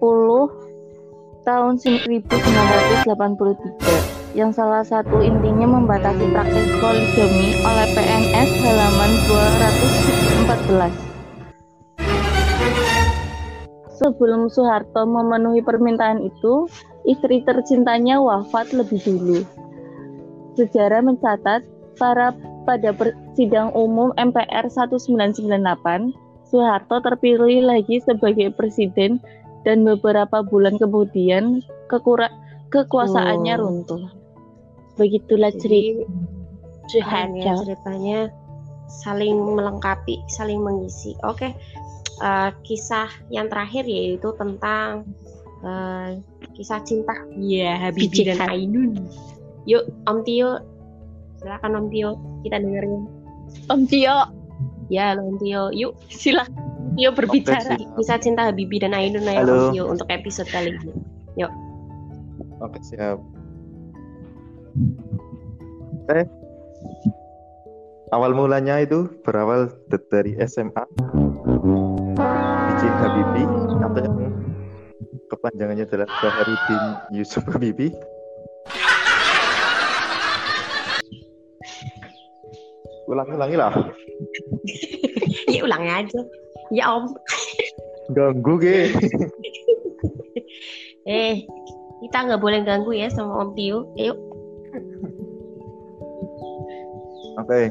tahun 1.46 1.78
1983 1.78 4.34
yang 4.34 4.50
salah 4.50 4.82
satu 4.82 5.22
intinya 5.22 5.78
membatasi 5.78 6.26
praktik 6.34 6.66
poligami 6.82 7.54
oleh 7.62 7.86
PNS 7.94 8.50
halaman 8.66 9.10
214. 10.50 10.90
Sebelum 13.94 14.50
Soeharto 14.50 15.06
memenuhi 15.06 15.62
permintaan 15.62 16.26
itu, 16.26 16.66
istri 17.06 17.46
tercintanya 17.46 18.18
wafat 18.18 18.74
lebih 18.74 18.98
dulu. 19.06 19.46
Sejarah 20.58 21.06
mencatat 21.06 21.62
para 21.94 22.34
pada 22.66 22.90
sidang 23.38 23.70
umum 23.70 24.10
MPR 24.18 24.66
1998, 24.66 26.23
Soeharto 26.48 27.00
terpilih 27.00 27.64
lagi 27.64 27.98
sebagai 28.04 28.52
presiden 28.52 29.18
dan 29.64 29.82
beberapa 29.82 30.44
bulan 30.44 30.76
kemudian 30.76 31.64
kekura 31.88 32.28
kekuasaannya 32.68 33.54
oh. 33.56 33.60
runtuh. 33.60 34.04
Begitulah 35.00 35.50
cerita 35.56 36.04
Soeharto. 36.92 37.64
Ceritanya 37.64 38.28
saling 38.86 39.34
melengkapi, 39.56 40.20
saling 40.28 40.60
mengisi. 40.60 41.16
Oke, 41.24 41.56
uh, 42.20 42.50
kisah 42.62 43.08
yang 43.32 43.50
terakhir 43.50 43.88
yaitu 43.88 44.30
tentang 44.36 45.08
uh, 45.64 46.14
kisah 46.54 46.82
cinta 46.86 47.14
ya 47.40 47.74
yeah, 47.74 47.74
Habibie 47.80 48.28
dan 48.28 48.38
Ainun 48.46 49.08
yuk 49.64 49.88
Om 50.06 50.22
Tio 50.22 50.60
silakan 51.40 51.72
Om 51.74 51.86
Tio 51.90 52.10
kita 52.46 52.60
dengerin 52.60 53.08
Om 53.72 53.82
Tio 53.88 54.18
ya 54.88 55.16
Om 55.16 55.36
Tio. 55.40 55.70
Yuk 55.72 55.92
silakan 56.10 56.52
Tio 56.94 57.10
berbicara 57.10 57.74
Oke, 57.74 57.86
kisah 57.98 58.18
cinta 58.20 58.48
Habibie 58.50 58.78
dan 58.80 58.94
Ainun 58.94 59.24
ya 59.26 59.42
Om 59.44 59.74
Tio 59.74 59.84
untuk 59.90 60.08
episode 60.10 60.48
kali 60.50 60.74
ini. 60.74 60.92
Yuk. 61.40 61.52
Oke 62.62 62.78
siap. 62.84 63.18
Eh 66.12 66.26
awal 68.14 68.30
mulanya 68.30 68.78
itu 68.78 69.10
berawal 69.26 69.74
dari 70.12 70.38
SMA 70.46 70.84
B.J. 72.70 72.82
Habibie 72.86 73.48
atau 73.82 74.00
yang 74.02 74.16
kepanjangannya 75.26 75.84
adalah 75.88 76.06
Baharudin 76.22 76.84
Yusuf 77.10 77.42
Habibie 83.04 83.12
ulangi-ulangi 83.12 83.56
lah. 83.56 83.72
Ya 85.50 85.60
ulangi 85.60 85.90
aja. 85.92 86.20
Ya 86.72 86.84
om. 86.88 87.12
Ganggu 88.16 88.56
ke 88.60 88.88
eh 91.08 91.44
kita 92.00 92.18
nggak 92.24 92.40
boleh 92.40 92.64
ganggu 92.64 92.96
ya 92.96 93.12
sama 93.12 93.44
om 93.44 93.52
Tio. 93.52 93.92
Ayo. 94.00 94.16
Oke. 97.34 97.44
Okay. 97.44 97.66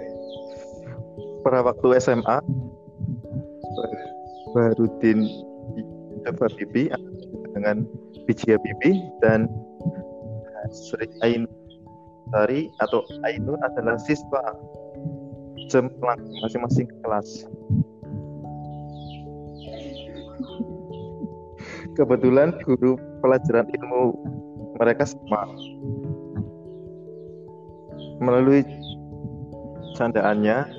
pada 1.44 1.60
waktu 1.60 2.00
SMA 2.00 2.40
Barudin 4.56 5.28
Bibi 6.24 6.88
dengan 7.52 7.84
Biji 8.24 8.56
Bibi 8.56 8.92
dan 9.20 9.52
Sri 10.72 11.12
Ain 11.20 11.44
Sari 12.32 12.72
atau 12.80 13.04
Ainun 13.28 13.60
adalah 13.60 14.00
siswa 14.00 14.56
jemplang 15.74 16.22
masing-masing 16.46 16.86
kelas. 17.02 17.50
Kebetulan 21.98 22.54
guru 22.62 23.02
pelajaran 23.26 23.66
ilmu 23.74 24.14
mereka 24.78 25.10
sama. 25.10 25.50
Melalui 28.22 28.62
candaannya, 29.98 30.70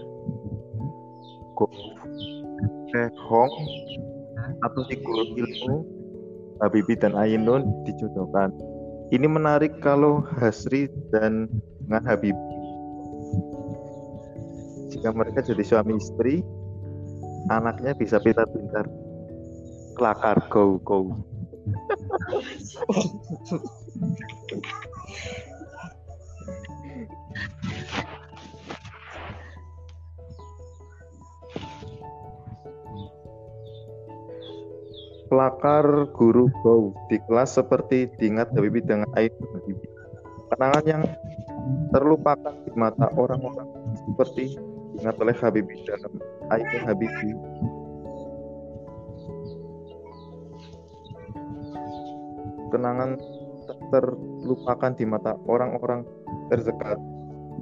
Hong 3.27 3.51
atau 4.63 4.81
si 4.87 4.95
guru 5.03 5.35
ilmu 5.35 5.77
Habibie 6.63 6.95
dan 6.95 7.19
Ainun 7.19 7.67
dijodohkan. 7.83 8.55
Ini 9.11 9.27
menarik 9.27 9.83
kalau 9.83 10.23
Hasri 10.39 10.87
dan 11.11 11.51
dengan 11.83 12.03
Habibie. 12.07 12.54
Jika 14.95 15.11
mereka 15.11 15.43
jadi 15.43 15.65
suami 15.67 15.99
istri, 15.99 16.39
anaknya 17.51 17.99
bisa 17.99 18.23
pintar-pintar. 18.23 18.87
Kelakar, 19.99 20.39
go, 20.47 20.79
go. 20.87 21.11
Pelakar 35.27 36.15
guru 36.15 36.47
bau 36.63 36.95
di 37.11 37.19
kelas 37.27 37.59
seperti 37.59 38.07
diingat 38.23 38.55
Habibie 38.55 38.87
dengan 38.87 39.11
air 39.19 39.35
Habibie. 39.35 39.91
Kenangan 40.55 40.85
yang 40.87 41.03
terlupakan 41.91 42.55
di 42.63 42.71
mata 42.79 43.11
orang-orang 43.19 43.67
seperti 43.99 44.74
diingat 44.95 45.19
oleh 45.19 45.35
Habibie 45.43 45.83
dalam 45.83 46.13
air 46.55 46.71
Habibie. 46.87 47.35
Kenangan 52.71 53.19
terlupakan 53.91 54.93
di 54.95 55.05
mata 55.07 55.35
orang-orang 55.51 56.07
terdekat. 56.51 56.99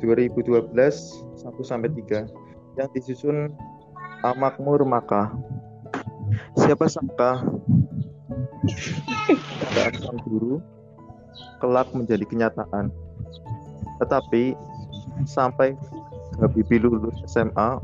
2012 0.01 0.73
1 0.75 1.47
sampai 1.63 1.89
3 1.95 2.27
yang 2.77 2.89
disusun 2.93 3.53
Amakmur 4.25 4.83
Maka. 4.85 5.33
Siapa 6.57 6.89
sangka? 6.89 7.45
Keadaan 9.73 9.95
sang 10.01 10.19
guru 10.27 10.59
kelak 11.63 11.89
menjadi 11.95 12.27
kenyataan. 12.27 12.91
Tetapi 14.03 14.59
sampai 15.29 15.79
Habibie 16.41 16.81
lulus 16.81 17.17
SMA 17.29 17.81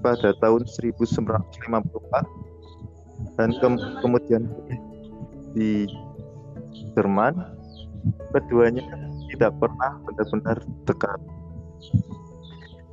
pada 0.00 0.30
tahun 0.38 0.62
1954 0.64 1.18
dan 3.34 3.50
ke 3.58 3.68
kemudian 4.00 4.46
di 5.52 5.90
Jerman 6.94 7.34
keduanya 8.30 8.82
tidak 9.34 9.52
pernah 9.58 9.98
benar-benar 10.06 10.58
dekat. 10.86 11.18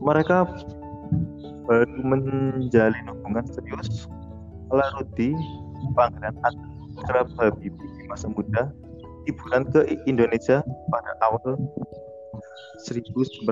Mereka 0.02 0.46
baru 1.66 1.98
menjalin 2.06 3.06
hubungan 3.10 3.46
serius 3.50 4.06
Rudi 4.70 5.34
Pangeran 5.94 6.36
Putra 6.94 7.26
Habibie 7.42 7.90
di 7.98 8.04
masa 8.06 8.30
muda 8.30 8.70
liburan 9.26 9.66
ke 9.74 9.98
Indonesia 10.06 10.62
pada 10.94 11.12
awal 11.26 11.58
1960 12.88 13.46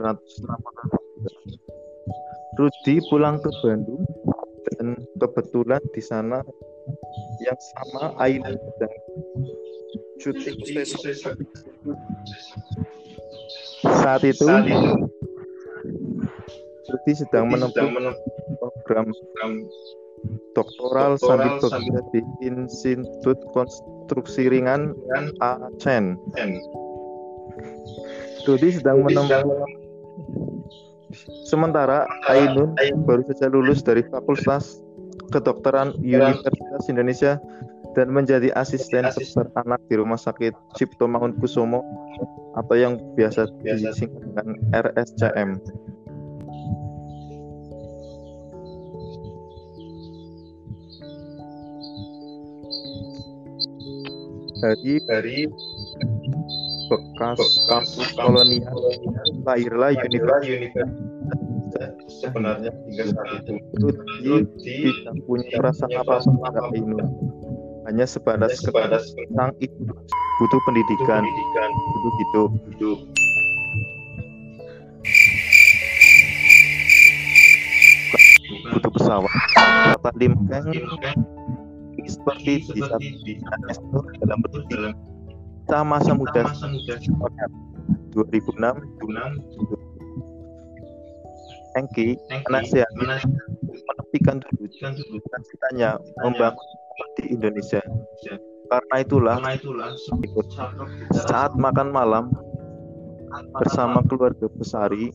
Rudi 2.54 2.96
pulang 3.10 3.42
ke 3.42 3.50
Bandung 3.66 4.06
dan 4.70 4.94
kebetulan 5.18 5.82
di 5.94 6.02
sana 6.06 6.46
yang 7.42 7.60
sama 7.74 8.14
Aina 8.22 8.54
dan 8.78 8.92
cuti. 10.22 10.54
Saat 13.84 14.22
itu 14.22 14.46
Rudi 16.94 17.14
sedang 17.18 17.50
menempuh 17.50 17.90
program 18.62 19.10
doktoral 20.54 21.18
sambil 21.18 21.58
bekerja 21.58 22.00
di 22.14 22.22
Institut 22.46 23.40
Konstruksi 23.52 24.48
Ringan 24.48 24.94
Acen. 25.42 26.22
Dodi 28.44 28.76
sedang 28.76 29.08
menempuh. 29.08 29.64
Sementara 31.48 32.10
Ainun 32.28 32.74
baru 33.06 33.22
saja 33.30 33.48
lulus 33.48 33.86
dari 33.86 34.02
Fakultas 34.10 34.82
Kedokteran 35.30 35.94
Universitas 36.02 36.90
Indonesia 36.90 37.38
dan 37.94 38.10
menjadi 38.10 38.50
asisten 38.58 39.06
dokter 39.06 39.46
anak 39.54 39.80
di 39.88 40.02
Rumah 40.02 40.18
Sakit 40.18 40.54
Cipto 40.74 41.06
Mangunkusumo 41.06 41.86
atau 42.58 42.76
yang 42.76 42.98
biasa 43.14 43.50
disingkat 43.62 44.22
dengan 44.34 44.58
RSCM. 44.74 45.50
Dari, 54.64 54.96
dari 55.12 55.40
bekas 56.98 57.40
kampus 57.70 58.10
kolonial. 58.18 58.78
Lahirlah 59.44 59.92
universitas 59.98 60.90
sebenarnya 62.22 62.70
hingga 62.86 63.04
saat 63.10 63.30
itu 63.42 63.54
Lutfi 64.22 64.94
tidak 64.94 65.16
punya 65.26 65.48
perasaan 65.58 65.90
apa-apa 65.98 66.32
pada 66.38 66.62
Ainun 66.70 67.02
hanya 67.84 68.06
sebatas 68.08 68.64
sang 69.36 69.52
ibu 69.60 69.92
butuh 70.40 70.60
pendidikan. 70.64 71.24
Butuh 72.00 72.14
hidup. 72.16 72.50
Butuh 78.72 78.92
pesawat. 78.96 79.34
Kata 80.00 80.10
limkeng 80.16 80.68
seperti 82.04 82.64
di 82.72 82.82
satu 82.84 84.00
dalam 84.24 84.40
berarti 84.44 85.13
kita 85.74 85.82
masa 85.90 86.14
muda. 86.14 86.46
2006 88.14 88.14
Engki 91.74 92.14
menasihati 92.46 93.02
menepikan 93.74 94.38
dulu. 94.38 94.70
Cita-citanya 94.70 95.98
membangun 96.22 96.62
di 97.18 97.34
Indonesia. 97.34 97.82
Karena 98.70 99.02
itulah, 99.02 99.42
saat 101.26 101.58
makan 101.58 101.90
malam 101.90 102.30
bersama 103.58 104.06
keluarga 104.06 104.46
Besari, 104.54 105.10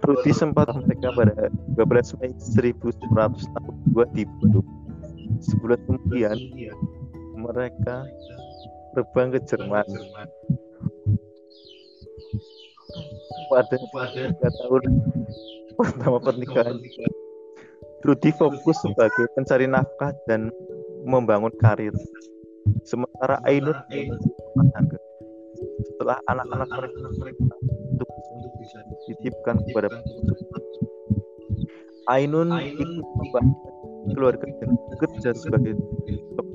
Rudi 0.00 0.32
sempat 0.32 0.72
mereka 0.72 1.12
pada 1.12 1.52
12 1.76 2.16
Mei 2.24 2.32
1962 2.32 4.16
di 4.16 4.24
Bandung. 4.24 4.68
Sebulan 5.44 5.80
kemudian, 5.84 6.36
mereka 7.36 8.08
terbang 8.96 9.28
ke 9.36 9.40
Jerman. 9.44 9.84
pada 13.46 13.78
tiga 13.78 14.48
tahun 14.58 14.82
pertama 15.78 16.18
pernikahan. 16.18 16.76
Rudi 18.02 18.30
fokus 18.34 18.76
sebagai 18.82 19.26
pencari 19.34 19.66
nafkah 19.66 20.14
dan 20.30 20.50
membangun 21.06 21.52
karir. 21.62 21.94
Sementara 22.82 23.38
Ainur. 23.46 23.76
Setelah 25.86 26.18
anak-anak 26.28 26.68
mereka 27.18 27.54
untuk 27.96 28.08
bisa 28.58 28.78
dititipkan 28.90 29.56
kepada 29.70 29.88
Ainun 32.06 32.50
ikut 32.62 32.88
membantu 33.18 33.68
keluarga 34.14 34.46
dan 34.62 34.70
bekerja 34.94 35.30
sebagai 35.34 35.74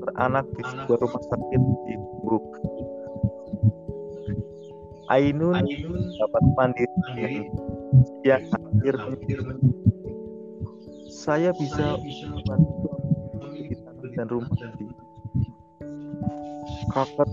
dokter 0.02 0.18
anak 0.18 0.46
di 0.58 0.62
sebuah 0.66 0.98
rumah 0.98 1.22
sakit 1.30 1.62
di 1.86 1.94
Buk. 2.26 2.46
Ainun 5.14 5.62
dapat 6.18 6.42
mandiri. 6.58 7.46
yang 8.26 8.42
hampir 8.50 8.94
saya 11.10 11.54
bisa 11.54 11.98
membantu 12.02 12.90
dan 14.18 14.26
rumah 14.26 14.58
di 14.78 14.86
kakak 16.90 17.30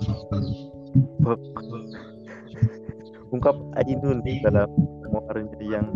bak 1.25 1.41
ungkap 3.33 3.57
Ainun 3.81 4.21
dalam 4.45 4.69
memoarnya 5.05 5.57
yang 5.61 5.87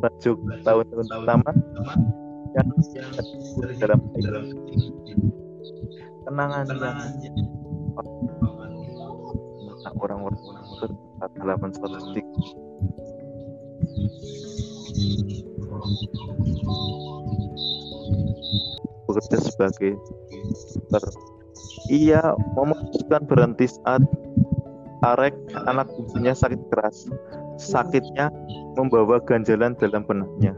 bertajuk 0.00 0.38
tahun-tahun 0.64 1.06
pertama 1.12 1.50
yang 2.56 2.68
dalam 3.80 4.00
kenangan 6.24 6.66
yang 7.20 7.36
orang-orang 10.00 10.40
terdekat 10.80 11.30
halaman 11.40 11.70
statistik 11.72 12.26
bekerja 19.04 19.38
sebagai 19.46 19.92
dokter. 20.90 21.04
Ia 21.92 22.22
memutuskan 22.56 23.22
berhenti 23.28 23.68
saat 23.68 24.02
Arek 25.04 25.36
anak 25.68 25.92
bungsunya 25.92 26.32
sakit 26.32 26.60
keras. 26.72 27.04
Sakitnya 27.60 28.32
membawa 28.74 29.20
ganjalan 29.20 29.76
dalam 29.76 30.02
benaknya. 30.08 30.56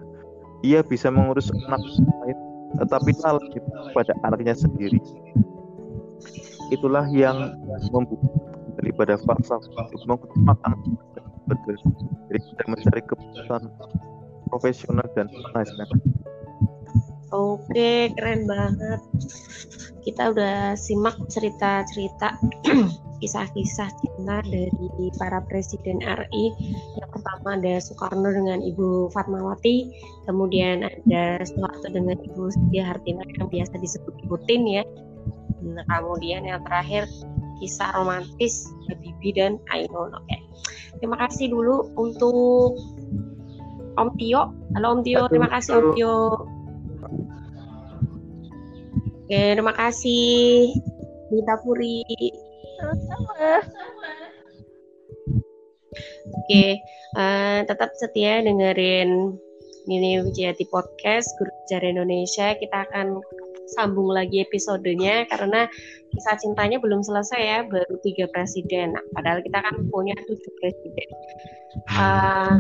Ia 0.63 0.81
bisa 0.87 1.11
mengurus 1.11 1.51
anak 1.67 1.83
lain, 2.23 2.39
tetapi 2.79 3.11
lalai 3.21 3.59
pada 3.93 4.15
anaknya 4.23 4.55
sendiri. 4.55 5.03
Itulah 6.73 7.07
yang 7.11 7.55
membuat 7.95 8.47
daripada 8.77 9.15
falsafah 9.23 9.87
mengutamakan 10.05 10.73
daripada 11.47 12.65
mencari 12.69 13.03
keputusan 13.07 13.63
profesional 14.51 15.07
dan 15.15 15.27
penghasilan. 15.31 15.89
Oke, 17.35 18.15
keren 18.15 18.47
banget. 18.47 19.01
Kita 20.07 20.31
udah 20.31 20.79
simak 20.79 21.19
cerita-cerita 21.27 22.39
kisah-kisah 23.21 23.91
cinta 23.99 24.39
dari 24.47 25.11
para 25.19 25.43
presiden 25.51 25.99
RI. 26.07 26.45
Yang 26.95 27.11
pertama 27.19 27.59
ada 27.59 27.75
Soekarno 27.83 28.31
dengan 28.31 28.63
Ibu 28.63 29.11
Fatmawati, 29.11 29.91
kemudian 30.31 30.87
ada 30.87 31.43
Soeharto 31.43 31.91
dengan 31.91 32.15
Ibu 32.23 32.55
Setia 32.55 32.95
Hartina 32.95 33.27
yang 33.35 33.51
biasa 33.51 33.75
disebut 33.83 34.15
Ibu 34.23 34.37
Tin 34.47 34.63
ya. 34.71 34.87
Kemudian 35.75 36.47
yang 36.47 36.63
terakhir 36.63 37.11
kisah 37.59 37.91
romantis 37.97 38.69
Bibi 38.87 39.35
dan 39.35 39.59
Ainun. 39.73 40.13
Oke. 40.15 40.37
Terima 40.97 41.17
kasih 41.21 41.53
dulu 41.53 41.93
untuk 41.97 42.77
Om 43.97 44.09
Tio. 44.21 44.53
Halo 44.77 44.87
Om 44.97 45.01
Tio, 45.05 45.25
terima 45.29 45.49
kasih 45.49 45.73
Om 45.77 45.87
Tio. 45.97 46.17
Oke, 49.27 49.43
terima 49.59 49.75
kasih 49.75 50.71
Dita 51.33 51.55
Puri. 51.65 52.05
Oke, 56.37 56.67
uh, 57.17 57.59
tetap 57.65 57.91
setia 57.97 58.45
dengerin 58.45 59.35
ini 59.89 60.21
Wijayati 60.23 60.69
Podcast 60.69 61.33
Guru 61.41 61.51
Sejarah 61.67 61.91
Indonesia. 61.97 62.55
Kita 62.55 62.87
akan 62.87 63.19
sambung 63.75 64.11
lagi 64.15 64.47
episodenya 64.47 65.27
karena 65.27 65.67
kisah 66.15 66.37
cintanya 66.39 66.79
belum 66.79 67.03
selesai 67.03 67.41
ya, 67.41 67.59
baru 67.67 67.95
tiga 68.07 68.31
presiden. 68.31 68.95
Nah, 68.95 69.05
padahal 69.13 69.43
kita 69.43 69.59
kan 69.59 69.75
punya 69.91 70.15
tujuh 70.27 70.53
presiden. 70.63 71.09
Uh, 71.93 72.57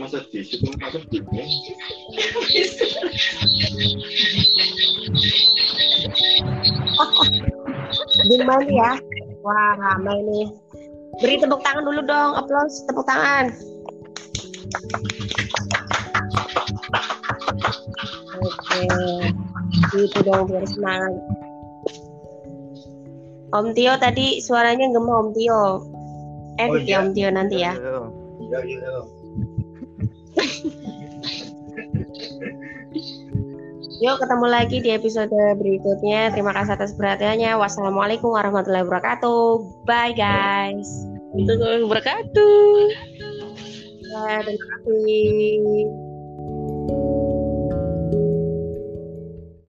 masa 0.00 0.24
di 0.28 0.40
situ 0.44 0.68
masa 0.80 0.98
di 1.08 1.20
Gimana 8.28 8.66
ya? 8.66 8.92
Wah, 9.46 9.72
ramai 9.78 10.18
nih. 10.26 10.46
Beri 11.22 11.34
tepuk 11.40 11.62
tangan 11.64 11.86
dulu 11.86 12.02
dong, 12.04 12.30
aplaus 12.36 12.84
tepuk 12.86 13.06
tangan. 13.06 13.50
Oke, 18.78 20.04
itu 20.06 20.18
dong 20.22 20.46
biar 20.46 20.64
semangat. 20.68 21.14
Om 23.48 23.72
Tio 23.72 23.96
tadi 23.96 24.44
suaranya 24.44 24.92
gemah 24.92 25.16
Om 25.24 25.28
Tio. 25.32 25.62
Eh, 26.60 26.68
oh, 26.68 26.76
iya. 26.76 27.00
Om 27.00 27.08
Tio 27.16 27.28
nanti 27.32 27.56
ya. 27.64 27.72
Iya, 27.74 28.58
iya, 28.62 28.76
iya. 28.76 28.92
Yuk 33.98 34.14
ketemu 34.22 34.46
lagi 34.46 34.78
di 34.78 34.94
episode 34.94 35.34
berikutnya. 35.58 36.30
Terima 36.30 36.54
kasih 36.54 36.78
atas 36.78 36.94
perhatiannya. 36.94 37.58
Wassalamualaikum 37.58 38.30
warahmatullahi 38.30 38.86
wabarakatuh. 38.86 39.82
Bye 39.82 40.14
guys. 40.14 40.86
Warahmatullahi 41.34 41.82
wabarakatuh. 41.82 42.78
Ya, 44.08 44.40
terima 44.46 44.66
kasih. 44.70 46.07